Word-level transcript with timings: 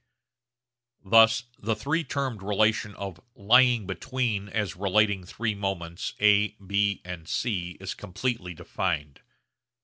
Thus 1.05 1.43
the 1.59 1.75
three 1.75 2.03
termed 2.03 2.41
relation 2.41 2.95
of 2.95 3.21
'lying 3.35 3.85
between' 3.85 4.49
as 4.49 4.75
relating 4.75 5.23
three 5.25 5.53
moments 5.53 6.15
A, 6.19 6.55
B, 6.55 7.03
and 7.05 7.27
C 7.29 7.77
is 7.79 7.93
completely 7.93 8.55
defined. 8.55 9.21